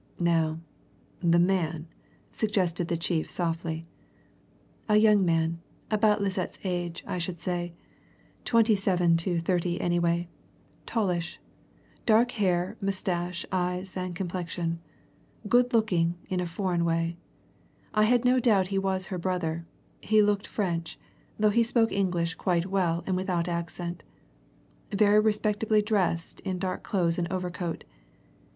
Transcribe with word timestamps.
"Now 0.19 0.59
the 1.19 1.37
man," 1.37 1.87
suggested 2.31 2.87
the 2.87 2.97
chief 2.97 3.29
softly. 3.29 3.83
"A 4.89 4.97
young 4.97 5.23
man 5.23 5.61
about 5.91 6.23
Lisette's 6.23 6.57
age, 6.63 7.03
I 7.05 7.19
should 7.19 7.39
say 7.39 7.75
twenty 8.43 8.73
seven 8.75 9.15
to 9.17 9.39
thirty 9.39 9.79
anyway. 9.79 10.27
Tallish. 10.87 11.37
Dark 12.07 12.31
hair, 12.31 12.77
moustache, 12.81 13.45
eyes, 13.51 13.95
and 13.95 14.15
complexion. 14.15 14.79
Good 15.47 15.71
looking 15.71 16.15
in 16.29 16.39
a 16.39 16.47
foreign 16.47 16.83
way. 16.83 17.15
I 17.93 18.05
had 18.05 18.25
no 18.25 18.39
doubt 18.39 18.69
he 18.69 18.79
was 18.79 19.05
her 19.05 19.19
brother 19.19 19.67
he 20.01 20.23
looked 20.23 20.47
French, 20.47 20.97
though 21.37 21.51
he 21.51 21.61
spoke 21.61 21.91
English 21.91 22.33
quite 22.33 22.65
well 22.65 23.03
and 23.05 23.15
without 23.15 23.47
accent. 23.47 24.01
Very 24.91 25.19
respectably 25.19 25.83
dressed 25.83 26.39
in 26.39 26.57
dark 26.57 26.81
clothes 26.81 27.19
and 27.19 27.31
overcoat. 27.31 27.83